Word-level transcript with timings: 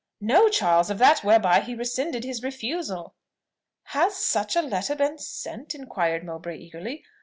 "No, 0.19 0.49
Charles! 0.49 0.89
Of 0.89 0.97
that 0.97 1.19
whereby 1.23 1.59
he 1.59 1.75
rescinded 1.75 2.23
his 2.23 2.41
refusal." 2.41 3.13
"Has 3.93 4.15
such 4.17 4.55
a 4.55 4.63
letter 4.63 4.95
been 4.95 5.19
sent?" 5.19 5.75
inquired 5.75 6.23
Mowbray 6.23 6.57
eagerly. 6.57 7.03